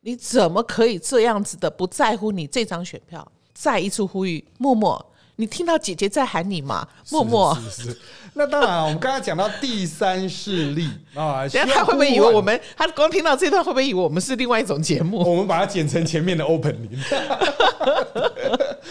[0.00, 3.30] 你怎么可以这样子的不在乎你这张选票？
[3.52, 6.88] 再一次呼吁，默默，你听到姐姐在喊你吗？
[7.10, 7.98] 默默，是是是。
[8.34, 12.58] 那当然啊，我们刚才讲到第三势力啊，等一下他会不会以为我们？
[12.76, 15.18] 他光听到这段会不会以为我们是另外一种节目？
[15.18, 16.96] 我们把它剪成前面的 opening。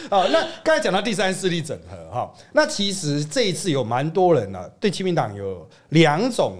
[0.09, 6.57] 好，那刚才讲到第三势力整合哈，那其实这一次有蛮多人呢、对亲民党有两种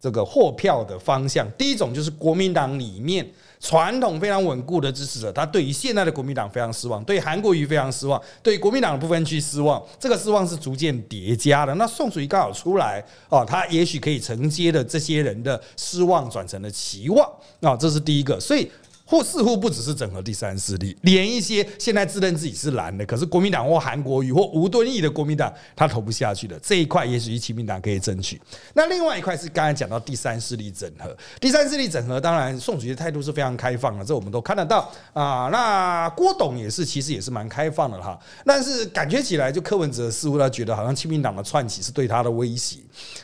[0.00, 1.48] 这个获票的方向。
[1.52, 3.26] 第一种就是国民党里面
[3.60, 9.82] 传统非常稳固的支持者，他对于现在的国民党非常失望，对韩国瑜非常失望，对国民党的部分去失望。
[9.98, 11.74] 这个失望是逐渐叠加的。
[11.74, 17.28] 那宋楚瑜刚好出来哦，他也许可以承接的这些人的失望转成了期望
[17.60, 18.38] 啊、这是第一个。
[18.38, 18.70] 所以
[19.08, 28.38] 或似乎不只是整合第三势力，连一些现在自认自己是蓝的，可是国民党或韩国瑜或吴敦义的国民党，他投不下去的这一块，也许亲民党可以争取。
[28.74, 35.48] 那另外一块是刚才讲到第三势力整合，第三势力整合，当然宋主席态度是非常开放的，这我们都看得到啊。
[35.50, 38.18] 那郭董也是，其实也是蛮开放的哈。
[38.44, 42.76] 但是感觉起来，就柯文哲似乎他觉得好像亲民党的串起是对他的威胁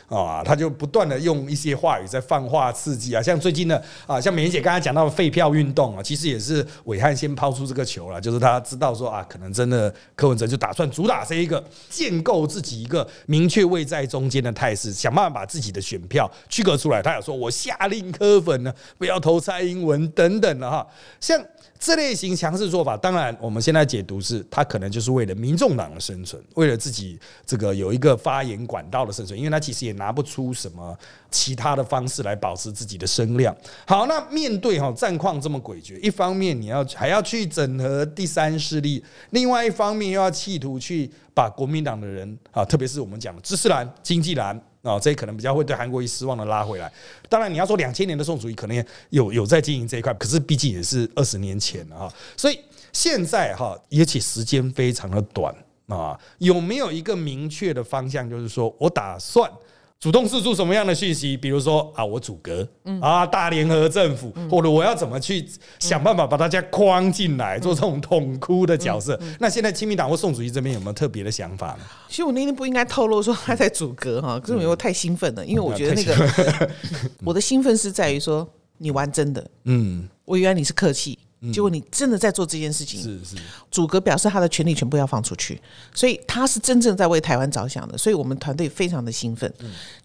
[0.07, 17.01] 啊，他就不断的用一些话语在放话刺激啊，像最近的啊，像美妍姐刚才讲到的废票运动啊，其实也是伟汉先抛出这个球了，就是他知道说啊，可能真的柯文哲就打算主打这一个建构自己一个明确位在中间的态势，想办法把自己的选票区隔出来。
[17.01, 20.87] 他有说我下令柯粉呢不要投蔡英文等等的哈，
[21.19, 21.39] 像。
[21.85, 30.97] 这类型强势做法，当然我们现在解读是，他可能就是为了民众党的生存，为了自己这个有一个发言管道的生存，因为他其实也拿不出什么
[31.29, 33.55] 其他的方式来保持自己的声量。
[33.85, 44.59] 好，那面对哈战况这么诡谲，一方面你要还要去整合第三势力，另外一方面又要企图去把国民党的人啊，特别是我们讲的知识蓝、经济蓝。
[44.85, 46.91] 啊、这可能比较会对韩国瑜失望的拉回来。
[47.27, 52.59] 当然，你要说两千年的宋楚瑜可能有有在经营这一块，可是毕竟也是二十年前了哈，所以
[52.93, 55.53] 现在哈，而且时间非常的短
[55.87, 58.29] 啊，有没有一个明确的方向？
[58.29, 59.51] 就是说我打算。
[59.99, 61.35] 主动释出什么样的讯息？
[61.35, 62.67] 比如说啊，我阻隔，
[63.01, 65.43] 啊，大联合政府，或者我要怎么去
[65.79, 69.19] 想办法把大家框进来，做这种痛哭的角色？
[69.39, 71.79] 那现在亲民党或宋主席这边有没有特别的想法呢？
[72.07, 76.69] 其实我那天不应该透露说他在阻隔哈，可是我太兴奋了，因为我觉得那个
[77.25, 81.17] 我的兴奋是在于说你玩真的，嗯，我原来你是客气，
[81.53, 83.35] 结果你真的在做这件事情，是是，
[83.69, 85.61] 祖格表示他的权利全部要放出去，
[85.93, 89.51] 所以他是真正在为台湾着想的，所以我们团队非常的兴奋。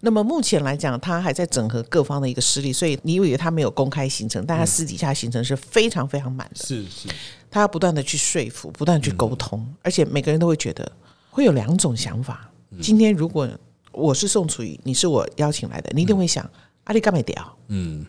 [0.01, 6.63] 那么目前来讲，他还在整合各方的一个势力，所以你以为他没有公开行程，但他私底下行程是非常非常满的。
[6.63, 7.09] 是是，
[7.49, 10.91] 他要不断的去说服，不断去沟通，而且每个人都会觉得
[11.29, 12.51] 会有两种想法。
[12.79, 13.49] 今天如果
[13.91, 16.47] 我是宋楚瑜，你是我邀请来的，你一定会想：
[16.83, 17.57] 阿里干没屌？
[17.69, 18.05] 嗯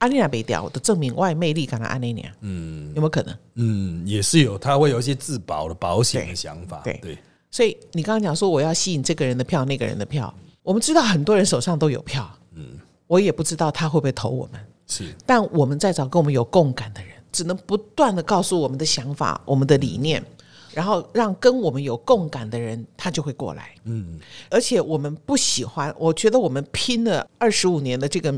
[0.00, 3.34] 阿丽娜没屌，我的证明外魅力敢他安那年，嗯有没有可能？
[3.54, 7.18] 嗯，也是有，他会有一些自保的保险的想法，对对，
[7.50, 20.24] 所以你刚刚讲说我要吸引这个人的票，那个人的票，我们知道很多人手上都有票，嗯，我也不知道他会不会投我们，是但我们在找跟我们有共感的人，只能不断的告诉我们的想法、我们的理念。
[20.72, 23.74] 然后让跟我们有共感的人，他就会过来。
[23.86, 28.32] 嗯，而且我们不喜欢，我觉得我们拼了二十五年的这个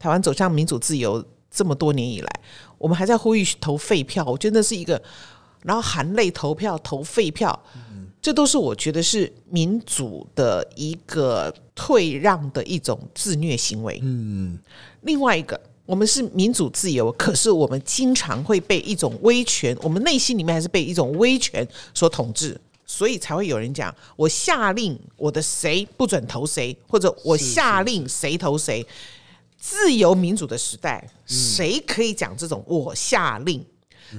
[0.00, 2.40] 台湾走向民主自由这么多年以来，
[2.78, 5.00] 我们还在呼吁投废票，我觉得那是一个，
[5.62, 7.56] 然后含泪投票投废票，
[8.20, 14.00] 这都是我觉得是民主的一个退让的一种自虐行为。
[14.02, 14.58] 嗯，
[15.02, 15.60] 另外一个。
[15.86, 28.86] 我们是民主自由，可是我们经常会被一种威权，我们内心里面还是被一种威权所统治，所以才会有人讲：我下令我的谁不准投谁，或者我下令谁投谁。
[29.60, 33.64] 自由民主的时代，谁可以讲这种我下令？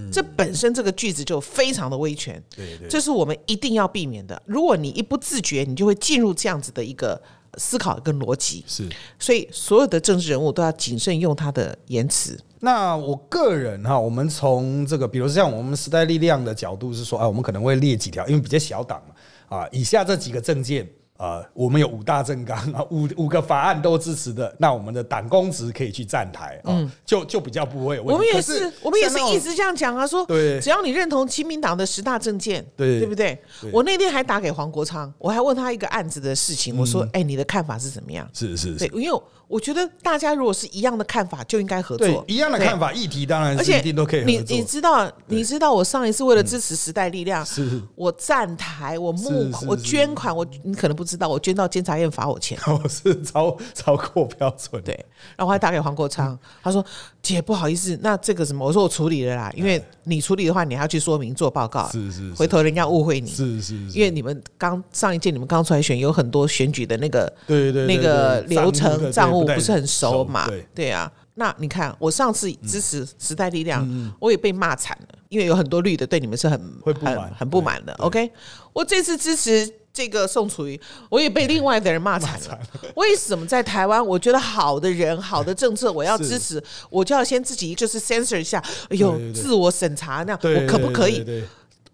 [0.09, 4.41] 这本身这个句子就非常的威权，对对，这是我们一定要避免的。
[4.45, 7.21] 如果你一不自觉，你就会进入这样子的一个。
[7.57, 8.87] 思考跟逻辑是，
[9.19, 12.39] 所以所有的政治人物都要谨慎用他的言辞。
[12.61, 20.89] 那我个人哈，我们从这个，比如像我们时代力量的角度是说，啊，我们可能会列几条，因为比较小党嘛，啊，以下这几个证件。
[21.21, 28.13] 呃，我们有五大政纲啊，五五个法案都支持的，那我们的党公职可以去站台啊，就就比较不会有问题。
[28.13, 33.39] 我们也是，我们也是一直这样讲啊，说对，只要你认同亲民党的十大政见，对对不对？
[33.71, 38.27] 我那天还打给黄国昌，我还问他一个案子的事情，我说，哎，你的看法是怎么样？
[38.33, 39.21] 是是是，因为。
[39.51, 42.23] 我觉得大家如果是一样的看法，就应该合作。
[42.25, 44.31] 一样的看法，议题当然是一定都可以合作。
[44.31, 54.81] 你你知道，你知道我上一次为了支持时代力量，是我站台，我募，我捐款，我你可能不知道，我捐到监察院罚我钱， 我是超超过标准。
[54.83, 54.93] 对，
[55.35, 56.83] 然后我还打给黄国昌，他说
[57.21, 77.93] ：“姐，不好意思，那这个什么？”我说：“我处理了啦，因为你处理的话，你还要去说明做报告，是是，回头人家误会你，是是，因为你们刚上一届你们刚出来选，有很多选举的那个对对那个流程账务不是很熟。”嘛，对对啊，那你看，我上次支持时代力量，我也被骂惨了，因为有很多绿的对你们是很很很不满的。
[77.95, 78.31] OK，
[78.71, 82.59] 我这次支持这个宋楚瑜，我也被另外的人骂惨了。
[82.95, 91.43] 为什么在台湾，我觉得好的人、好的政策，我要支持，我就要先自己就是 censor 一下，哎呦，自我审查那样，我可不可以？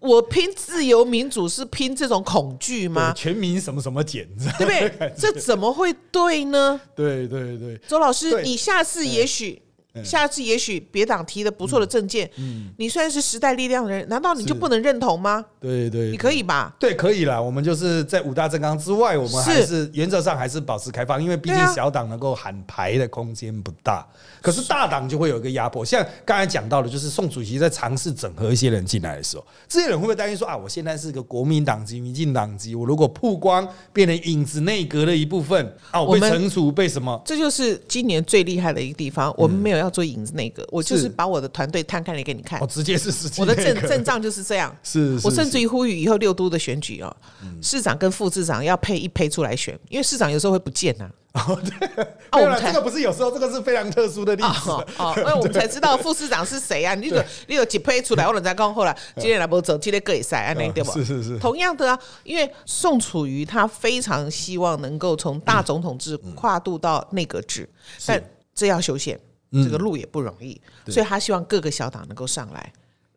[0.00, 3.12] 我拼自由民主是拼这种恐惧吗？
[3.16, 5.12] 全民什么什么减，对不对？
[5.18, 6.80] 这怎么会对呢？
[6.94, 9.60] 对对对，周老师，你下次也许。
[10.04, 12.28] 下次也许别党提的不错的政见，
[12.76, 15.44] 你虽然是时代力量的人，难道你就不能认同吗？
[15.60, 16.74] 对对，你可以吧？
[16.78, 17.40] 对，可以啦。
[17.40, 24.06] 我们就是在五大政纲之外，我们还是原则上还是保持开放，因为毕竟小党能够喊牌的空间不大。
[24.40, 37.20] 可是大党就会有一个压迫，像刚才讲到的，就是宋主席在尝试整合一些人进来的时候，这些人会不会担心说啊，我现在是个国民党籍、民进党籍，我如果曝光变成影子内阁的一部分啊，我被惩处被什么？
[37.24, 44.74] 这就是今年最厉害的一个地方，我们没有要做影子内阁，我就是把我的团队摊开来给你看，我直接是我的阵阵仗就是这样。
[44.82, 47.14] 是我甚至于呼吁以后六都的选举哦，
[47.62, 51.08] 市长跟副市长要配一配出来选，因为市长有时候会不见呐。
[51.38, 51.88] 哦，对，
[52.32, 52.60] 没有了。
[52.60, 54.70] 这个不是有时候，这个是非常特殊的例子。
[54.96, 56.94] 哦，因为我们才知道副市长是谁啊？
[56.94, 60.90] 你有 你有几配出来，我人才讲后来今天来不走，今天各也赛，安内对不？
[60.92, 61.38] 是是是。
[61.38, 67.68] 同样的啊，因为宋楚瑜他非常希望能够从大总统制跨度到内阁制，
[68.06, 68.20] 但
[68.54, 69.20] 这要修宪，
[69.52, 72.72] 这个路也不容易，所以他希望各个小党能够上来。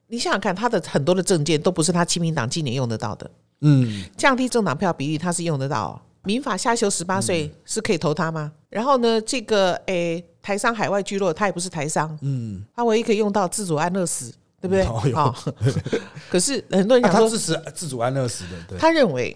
[0.08, 3.32] 你想想看，他的很多的政见都不是他亲民党今年用得到的。
[3.62, 6.02] 嗯，降低政党票比例，他是用得到。
[6.24, 8.52] 民法下修十八岁是可以投他吗？
[8.70, 14.84] 然后呢，这个诶台商海外聚落，他也不是台商，嗯，他唯一可以用到自主安乐死，对不对？
[15.14, 15.34] 好，
[16.30, 19.36] 可是很多人讲说支持自主安乐死的，他认为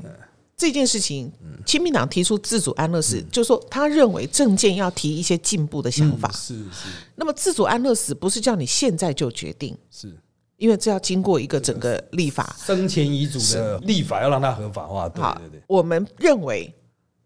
[0.57, 1.31] 这件事情，
[1.65, 6.87] 亲民党提出自主安乐死，就是说他认为政见要提一些进步的想法，是是。
[7.15, 10.15] 那么自主安乐死不是叫你现在就决定，是。
[10.57, 15.09] 因为这要经过一个整个立法，生前遗嘱的立法要让它合法化。
[15.09, 16.73] 对对对，我们认为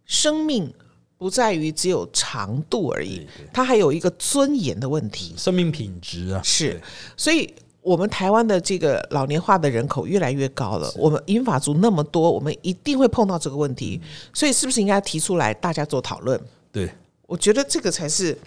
[0.06, 0.74] 生命
[1.16, 6.42] 不在于只有长度而已，它还有一个尊严的问题，生命品质啊。
[6.44, 6.82] 是，
[7.16, 14.00] 所以我们台湾的这个老年化的人口越来越高了，我们英法族那么多，我们一定会碰到这个问题。
[14.34, 16.40] 所以是不是应该提出来大家做讨论？
[16.72, 16.90] 对，
[17.26, 18.38] 我觉得这个才是。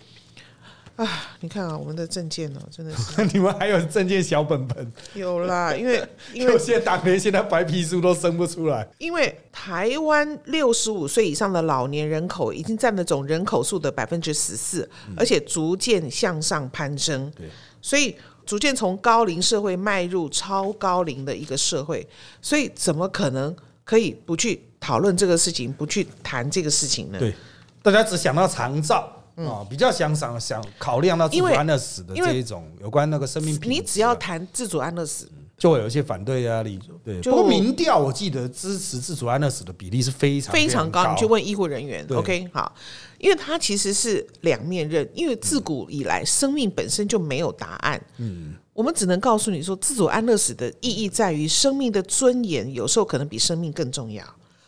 [0.94, 1.08] 啊，
[1.40, 4.92] 你看啊，我们的证件呢，真的是 你们还有证件小本本？
[5.14, 8.86] 有啦，因为 因为现在党员现在白皮书都生不出来。
[8.98, 17.32] 因为台湾六十五岁以上的老年人口已经占了总人口数的百分之十四，而且逐渐向上攀升。
[17.34, 17.48] 对，
[17.80, 22.06] 所以逐渐从高龄社会迈入超高龄的一个社会，
[22.40, 27.18] 所以怎么可能可以不去讨论这个事情，不去谈这个事情呢？
[27.18, 27.34] 对，
[27.82, 29.10] 大家只想到长照。
[29.34, 35.26] 哦，比较想想想考量到自主安乐死的这一种有关那个生命，你只要谈自主安乐死，
[35.62, 36.76] 就会有一些反对压力。
[37.04, 42.74] 对，不过民调我记得支持自主安乐死的比例是非常非常高，你去问医护人员，OK，好，
[43.18, 54.24] 因为它其实是两面刃，因为自古以来生命本身就没有答案，嗯，我们只能告诉你说，自主安乐死的意义在于生命的尊严，有时候可能比生命更重要。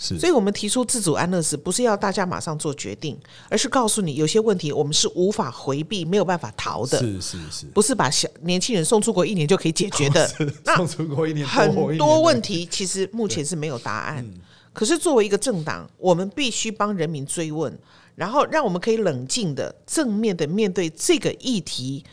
[0.08, 10.30] 是所以我们提出自主安乐死，不是要大家马上做决定，而是告诉你有些问题我们是无法回避、没有办法逃的，是是是，不是把小年轻人送出国一年就可以解决的。
[10.64, 14.22] 那送出国一年很多多问题，题其实目前是没有答案。
[14.22, 14.40] 嗯
[14.74, 17.72] 可是作为一个政党，我们必须帮人民追问，
[18.16, 22.04] 然后让我们可以冷静的、正面的面对这个议题。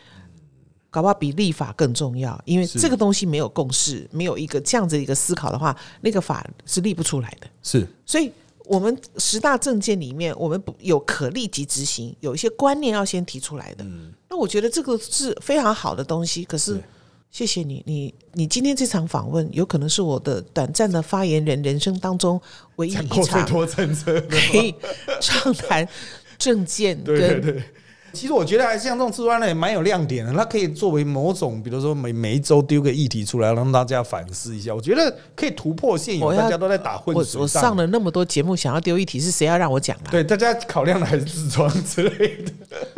[0.91, 7.47] 搞不好比立法更重要，因为这个东西没有共识，没有一个这样子一个思考的话，那个法是立不出来的。
[7.63, 8.29] 是所以，
[8.65, 13.85] 我们十大政见里面，我们不有可立即执行，有一些观念要先提出来的。
[14.29, 16.43] 那我觉得这个是非常好的东西。
[16.43, 16.83] 可是，
[17.31, 22.39] 谢谢你，你你今天这场访问，有可能是我的短暂的发言人人生当中
[22.75, 24.75] 唯一一场可以
[25.21, 25.87] 畅谈
[26.37, 27.63] 政见 对对跟对。
[28.13, 34.73] 其实我觉得还像这种自主安乐也蛮有亮点的，它可以作为某种，比如说每每一周丢个议题出来，让大家反思一下。
[34.73, 40.11] 我觉得可以突破现有，大家都在打混水我我上了那么多节目，想要丢一题，是谁要让我讲啊？
[40.11, 42.51] 对大家考量的还是自装之类的。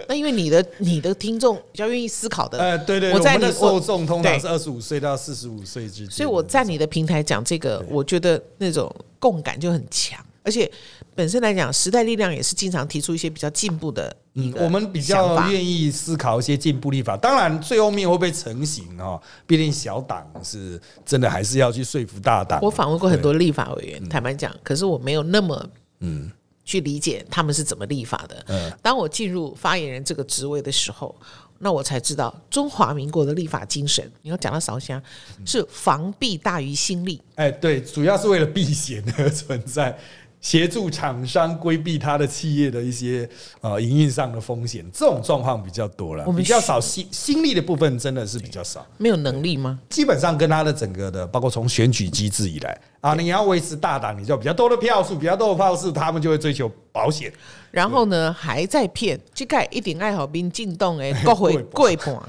[0.08, 10.70] 那因为你的你的听众比较愿意思考的，呃，对对，我在你们的受众通常是二十五岁到四十五岁之间，所以我在你的平台讲这个，我觉得那种共感就很强，而且
[11.16, 19.22] 本身来讲，时代力量也是经常提出一些比较进步的，嗯我们比较愿意思考一些进步立法，当然最后面会不会成型哦？
[19.46, 22.60] 毕竟小党是真的还是要去说服大党。
[22.62, 26.32] 我访问过很多立法委员，坦白讲，可是我没有那么嗯
[26.66, 28.46] 去理解他们是怎么立法的。
[28.48, 31.16] 嗯当我进入发言人这个职位的时候，
[31.60, 34.12] 那我才知道中华民国的立法精神。
[34.22, 35.02] 你要讲到烧香，
[35.46, 37.22] 是防弊大于心力。
[37.36, 39.98] 哎，对，主要是为了避险而存在，
[40.44, 43.28] 协助厂商规避他的企业的一些
[43.62, 48.86] 呃营运上的风险，这种状况比较多了，比较少心心力的部分真的是比较少。
[48.98, 49.80] 没有能力吗？
[49.90, 57.32] 基本上跟他的整个的，包括从选举机制以来啊，你要维持大党，你就比较多的票数，比较多的票数，他们就会追求保险。
[57.72, 62.20] 然后呢，还在骗，这个一定爱好民进洞的国会过半，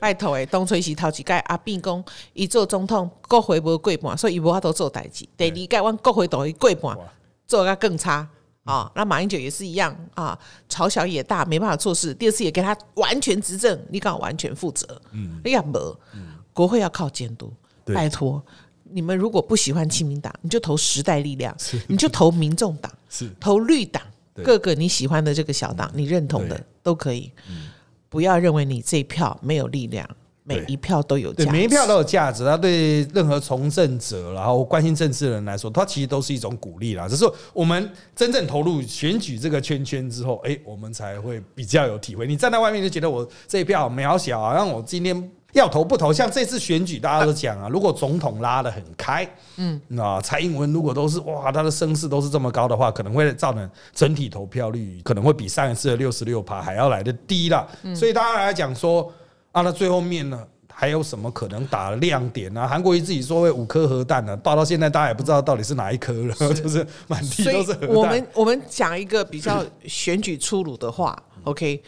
[0.00, 5.26] 拜托诶，东吹西头一届阿扁讲，伊做总统国会无过半，所以伊无法度做代志。
[5.36, 6.96] 第二届阮国会都会过半，
[7.46, 8.28] 做得更差
[8.64, 8.90] 啊。
[8.94, 12.12] 那马英九也是一样啊，朝小野大，没办法做事。
[12.14, 15.00] 第二次也给他完全执政，你敢完全负责？
[15.12, 15.96] 嗯，你敢无？
[16.52, 17.52] 国会要靠监督，
[17.84, 18.42] 拜托。
[18.88, 21.54] 你们如果不喜欢亲民党，你就投时代力量，
[21.88, 24.02] 你就投民众党，是投绿党，
[24.44, 27.32] 各个你喜欢的这个小党，你认同的都可以。
[28.08, 30.08] 不要认为你这一票没有力量，
[30.46, 31.52] 每一票都有价对，值。
[31.52, 32.44] 每一票都有价值。
[32.44, 37.08] 它对任何从政者，然后关心政治的人来说，它其实都是一种鼓励啦。
[37.08, 42.26] 只是我们真正投入选举这个圈圈之后，哎，我们才会比较有体会。
[42.26, 45.30] 你站在外面就觉得我这一票渺小啊，让我今天。
[45.52, 46.12] 要投不投？
[46.12, 57.66] 像这次选举，大家都讲啊，如果总统拉得很开，嗯，那蔡英文如果都是哇，他的声势都是这么高的话，可能会造成整体投票率可能会比上一次的六十六趴还要来的低啦。
[57.94, 59.10] 所以大家来讲说
[59.56, 60.38] 啊，那最后面呢？
[60.68, 67.88] 还有什么可能打亮点呢、韩国瑜自己说会五颗核弹呢、报到现在大家也不知道到底是哪一颗了， 就是满地都是核弹。
[67.88, 71.82] 我们我们讲一个比较选举粗鲁的话，OK。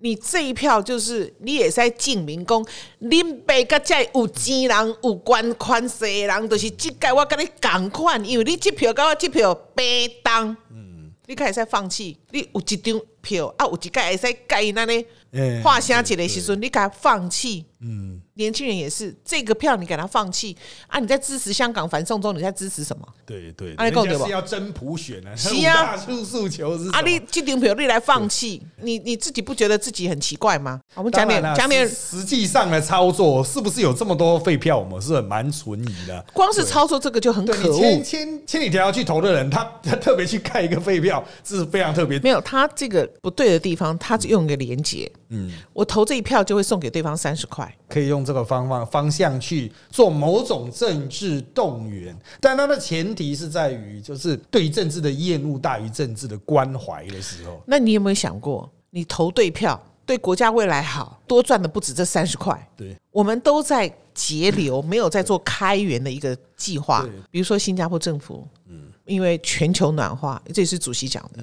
[0.00, 2.64] 你这一票就是你也在证明讲，
[3.02, 10.87] 恁爸甲这有钱人、有官款势人，就是即届我跟你同款，因为你这票跟我这票平当，嗯，
[11.28, 23.06] 你开始使放弃，你有一张票啊，有一届会使改那呢哎画下一个时阵，你给他放弃，嗯，年轻人也是，这个票你给他放弃啊，你在支持香港反送中，你在支持什么？
[23.26, 30.80] 对对，啊你讲对吧人家是要真普选呢、啊，是啊诉诉求是什么啊，你这张票你来放弃，你你自己不觉得自己很奇怪吗？
[30.94, 34.78] 我们讲点讲点，实实际上的操作是不是有这么多废票？
[34.78, 36.24] 我们是很蛮存疑的。
[36.32, 37.80] 光是操作这个就很可恶。
[38.04, 42.20] 千千里迢迢去投的人，他他特别去盖一个废票，这是非常特别。
[42.20, 57.58] 没有他这个不对的地方，他只用一个连结，嗯，我投这一票就会送给对方三十块，可以用这个方方方向去做某种政治动员，但它的前提是在于，就是对于政治的厌恶大于政治的关怀的时候。
[57.66, 62.68] 那你有没有想过，你投对票，对国家未来好，多赚的不止这三十块？
[62.76, 67.08] 对，我们都在节流，没有在做开源的一个计划。
[67.30, 71.42] 比如说新加坡政府，嗯，因为全球暖化，这也是主席讲的，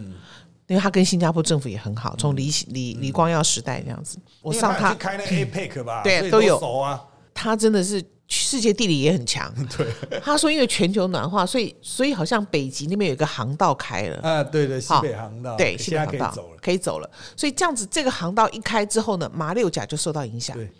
[0.67, 7.01] 因为他跟新加坡政府也很好，从李李李光耀时代这样子，我上他开那个 APEC 吧，对都有熟啊。
[7.33, 9.53] 他真的是世界地理也很强。
[9.77, 9.85] 对，
[10.23, 14.19] 他说因为全球暖化，所以所以好像北极那边有一个航道开了。
[14.21, 17.09] 啊，对对，西北航道，对，西北航道可以走了，可以走了。
[17.35, 20.55] 所以这样子，这个航道一开之后呢，马六甲就受到影响。
[20.55, 20.71] 对，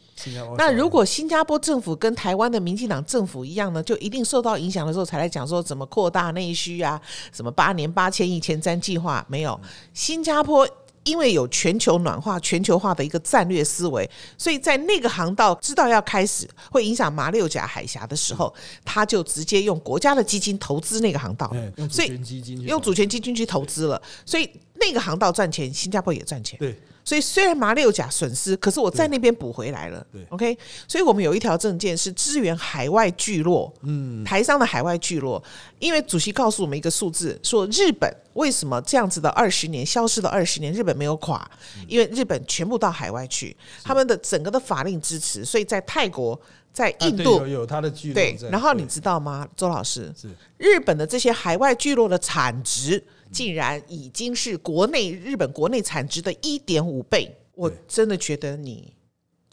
[0.58, 7.00] 那如果新加坡政府跟台湾的民进党政府一样呢，就一定受到影响的时候，才来讲说怎么扩大内需啊，
[7.34, 9.60] 什么八年八千亿前瞻计划没有？
[9.94, 10.68] 新加坡。
[11.06, 14.10] 因为有全球暖化、全球化的一个战略思维，
[14.40, 18.52] 所以在那个航道知道要开始会影响马六甲海峡的时候，
[18.84, 21.56] 他就直接用国家的基金投资那个航道，
[21.92, 22.20] 所以
[22.64, 24.50] 用主权基金去投资了，所以
[24.80, 26.58] 那个航道赚钱，新加坡也赚钱。
[26.58, 26.76] 对。
[27.06, 30.06] 所以虽然马六甲损失，可是我在那边补回来了。
[30.12, 30.58] 对，OK。
[30.88, 35.42] 所以我们有一条证件是支援海外聚落，嗯，台商的海外聚落。
[35.78, 41.48] 因为主席告诉我们一个数字，说日本为什么这样子的二十年消失了二十年，日本没有垮，
[41.88, 46.40] 因为日本全部到海外去，他们的整个的法令支持，所以在泰国、
[46.74, 48.16] 在印度有有他的聚落。
[48.16, 50.12] 对，然后你知道吗，周老师？
[50.20, 50.28] 是
[50.58, 53.04] 日本的这些海外聚落的产值。
[53.36, 58.94] 竟然已经是国内日本国内产值的一点五倍，我真的觉得你。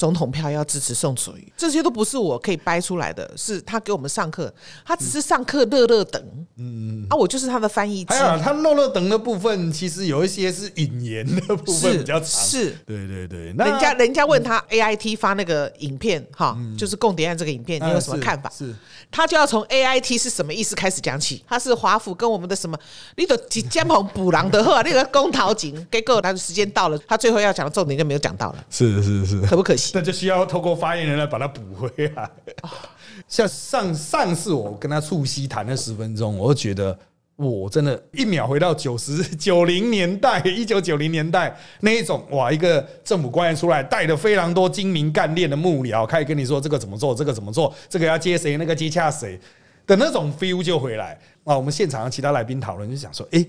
[0.03, 4.53] 总统票要支持宋楚瑜，这些都不是我可以掰出来的，是他给我们上课，
[4.85, 6.21] 他只是上课乐乐等，
[6.57, 8.13] 嗯啊，我就是他的翻译机。
[8.13, 13.55] 还有他乐乐等的部分，其实有一些是引言的部分比较长，是，对对对。
[13.57, 18.51] 那人家人家问他 A I T 发那个影片，哈，就是共谍案这个影片，你有什么看法？
[18.51, 18.75] 是，
[19.09, 21.45] 他就要从 A I T 是什么意思开始讲起。
[21.49, 22.77] 他是华府跟我们的什么？
[23.17, 28.65] 你都几肩膀补狼的话， 那个公桃井，给够，他的时间到了，他最后要讲的重点就没有讲到了。
[28.69, 29.92] 是是是，可不可惜？
[29.93, 32.31] 那就需要透过发言人来把它补回来。
[33.29, 36.99] 像上上次我跟他促膝谈了十分钟，我就觉得
[37.37, 49.39] 我真的，一秒回到九十九零年代，一九九零年代那一种哇，一个政府官员出来，带着非常多精明干练的幕僚，开始跟你说这个怎么做，这个怎么做，这个要接谁，那个接洽谁
[49.87, 51.57] 的那种 feel 就回来啊。
[51.57, 53.47] 我们现场其他来宾讨论就想说，哎。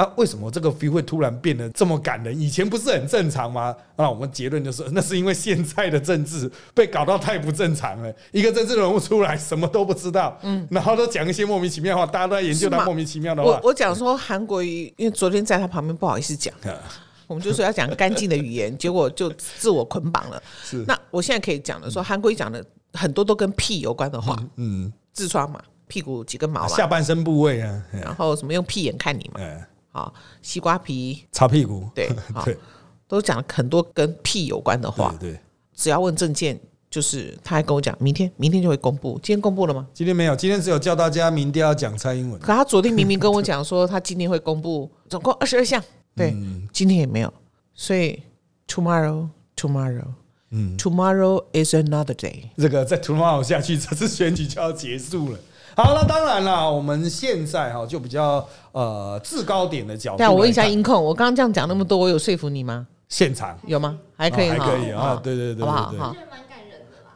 [0.00, 2.38] 啊，为什么这个 feel 会突然变得这么感人？
[2.40, 3.76] 以前不是很正常吗？
[3.96, 8.10] 那我们结论就是， 那是因为现在的政治被搞到太不正常了。
[8.32, 13.50] 一个政治人物出来什么都不知道，嗯，然后都讲一些莫名其妙的话，大家都在研究他莫名其妙的话。
[13.50, 16.54] 我我讲说韩国瑜，因为昨天在他旁边不好意思讲，
[17.28, 20.42] 我们就说要讲干净的语言， 结果就自我捆绑了。
[20.64, 29.40] 是，那我现在可以讲的说，韩国瑜讲的很多都跟屁有关的话，嗯，痔疮嘛，屁股几根毛，下半身部位啊，然后什么用屁眼看你嘛。
[29.90, 32.08] 好，西瓜皮擦屁股， 对
[32.44, 32.56] 对，
[33.08, 35.14] 都讲很多跟屁有关的话。
[35.18, 35.38] 对，
[35.74, 39.14] 只要问证件，就是他还跟我讲，明天明天就会公布。
[39.22, 39.86] 今天公布了吗？
[39.92, 42.40] 今天没有，今天只有叫大家明天要讲蔡英文。
[42.40, 45.82] 可他昨天明明跟我讲说，他今天会公布总共二十二项，
[46.14, 46.34] 对，
[46.72, 47.32] 今天也没有。
[47.74, 48.22] 所以
[48.68, 50.06] tomorrow tomorrow，
[50.50, 52.44] 嗯，tomorrow is another day。
[52.56, 55.38] 这个在 tomorrow 下去，这次选举就要结束了。
[55.82, 60.18] 好了，当然了，我们现在哈就比较呃制高点的角度。
[60.18, 62.86] 对啊，我问一下音控，我刚刚这样讲那么多，我有说服你吗？
[63.08, 63.96] 现场有吗？
[64.16, 66.08] 还可以，还可以啊，对对对，好不好？
[66.08, 66.16] 好，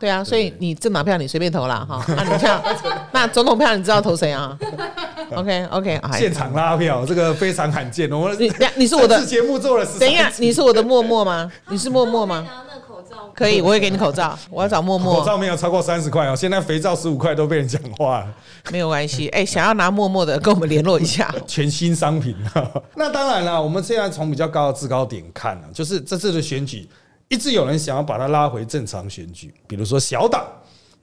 [0.00, 2.04] 对啊，所以你这马票你随便投啦，哈。
[2.08, 2.62] 那你票，
[3.12, 4.58] 那总统票你知道投谁啊
[5.34, 8.10] ？OK OK， 现场拉票，这个非常罕见。
[8.10, 11.50] 我们你你是我的节目做了，等一下，你是我的默默吗？
[11.68, 12.46] 你是默默吗？
[13.34, 14.36] 可以，我也给你口罩。
[14.50, 15.20] 我要找默默。
[15.20, 18.34] 口罩没有超过三十块哦，现在肥皂十五块都被人讲话了。
[18.70, 21.32] 没有关系，哎，想要拿默默的，跟我们联络一下。
[21.46, 22.36] 全新商品。
[22.96, 26.88] 那当然了，我们现在从比较高的制高点看呢，就是这次的选举，
[27.28, 30.44] 一直有人想要把它拉回正常选举，比如说小党。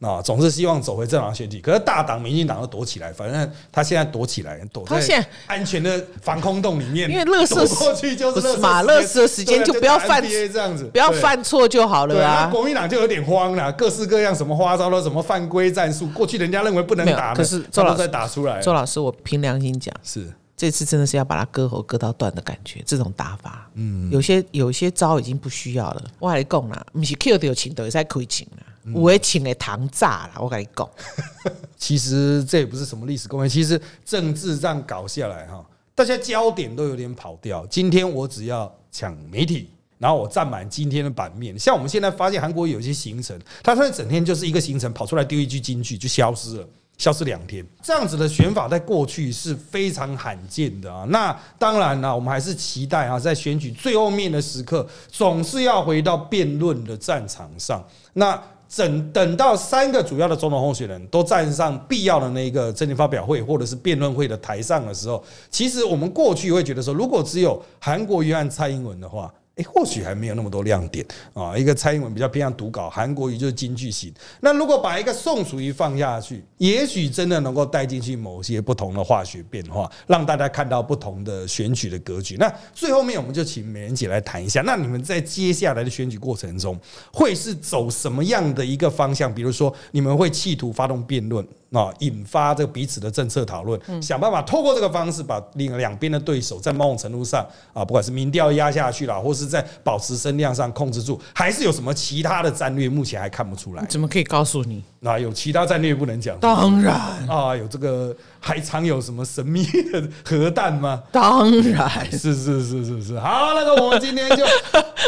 [0.01, 7.07] 啊，总是希望走回正常选举，可是大党民进党都躲起来，反正他现在躲起来，躲在安全的防空洞里面。
[7.09, 12.47] 因为乐色过去就是马乐色时间，就不要犯这样子，不要犯错就好了啊。
[12.47, 18.59] 国民党就有点慌了，各式各样什么花招都什么犯规战术，过去人家认为不能打，可是周老师打出来。
[18.59, 20.27] 周老师，我凭良心讲，是
[20.57, 26.03] 这次真的是要把他割喉割到断的感觉，这种打法，嗯，有些有些招已经不需要了。
[26.17, 28.47] 我还讲啦，不是 Q 的有请的，才可以请
[28.93, 30.89] 我会请的糖炸了，我跟你讲。
[31.77, 35.65] 其实这也不是什么历史公园，其实政治这样搞下来哈，
[35.95, 37.65] 大家焦点都有点跑掉。
[37.67, 41.57] 今天我只要抢媒体，然后我占满今天的版面。
[41.57, 46.67] 像我们现在发现韩国有一些行程，他他整天就是一个行程跑出来丢一句金句就消失了，
[46.97, 47.65] 消失两天。
[47.81, 51.03] 这样子的选法在过去是非常罕见的啊。
[51.09, 57.83] 那当然了，我们还是期待啊，在选举最后面的时刻，总是要回到辩论的战场上。
[58.13, 58.39] 那
[58.75, 69.33] 等等到三个主要的总统候选人都站上必要的那个政治发表会或者是辩论会的台上的时候，其实我们过去会觉得说，如果只有韩国瑜和蔡英文的话，
[69.63, 71.57] 或许还没有那么多亮点啊。
[71.57, 74.13] 一个蔡英文比较偏向读稿，韩国瑜就是京剧型。
[74.39, 82.35] 那如果把一个宋楚瑜放下去，也许真的能够带进去某些不同的化学变化，让大家看到不同的选举的格局。
[82.37, 86.79] 那最后面，我们就请美人姐来谈一下，那你们在接下来的选举过程中，
[87.11, 89.33] 会是走什么样的一个方向？
[89.33, 91.45] 比如说，你们会企图发动辩论？
[91.71, 103.85] 啊，引发这个彼此的政策讨论，想办法透过这个方式把另两边的对手在某种程度上啊，不管是民调压下去了，或是在保持声量上控制住，还是有什么其他的战略，目前还看不出来。
[103.85, 104.83] 怎么可以告诉你？
[104.99, 106.37] 那有其他战略不能讲？
[106.39, 106.93] 当然
[107.27, 111.03] 啊，有这个还藏有什么神秘的核弹吗？
[111.13, 113.19] 当然是是是是是。
[113.19, 114.43] 好，那个我们今天就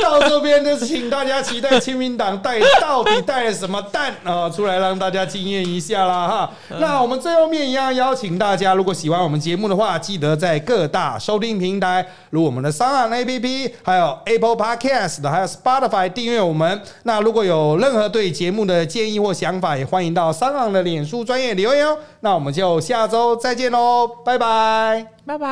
[0.03, 6.51] 到这边，就请大家期待亲民党带到底带了什么蛋啊出来，让大家惊艳一下啦哈。
[6.79, 16.79] 那我们最后面一样邀请大家，如果喜欢我们节目的话，记得在各大收听平台，如我们的三岸 APP，还有 Apple Podcast，还有 Spotify 订阅我们。
[17.03, 21.97] 那如果有任何对节目的建议或想法，也欢迎到三岸的脸书专业留言哦。
[22.19, 23.07] 那我们就下
[23.37, 25.47] 再见喽，拜拜，拜拜，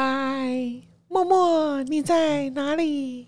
[1.08, 3.28] 默默你在哪里？